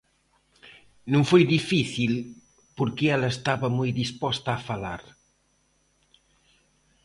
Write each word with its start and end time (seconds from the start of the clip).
Non 1.13 1.23
foi 1.29 1.43
difícil 1.55 2.11
porque 2.77 3.05
ela 3.15 3.29
estaba 3.35 3.67
moi 3.77 3.89
disposta 4.01 4.49
a 4.53 4.63
falar. 4.67 5.01